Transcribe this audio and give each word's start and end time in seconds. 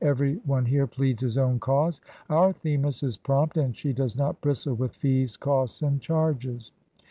Every 0.03 0.37
one 0.47 0.65
here 0.65 0.87
pleads 0.87 1.21
his 1.21 1.37
own 1.37 1.59
cause. 1.59 2.01
Our 2.27 2.53
Themis 2.53 3.03
is 3.03 3.17
prompt, 3.17 3.55
and 3.57 3.77
she 3.77 3.93
does 3.93 4.15
not 4.15 4.41
bristle 4.41 4.73
with 4.73 4.95
fees, 4.95 5.37
costs, 5.37 5.83
and 5.83 6.01
charges. 6.01 6.71